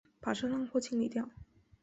[0.19, 1.29] 把这烂货清理掉！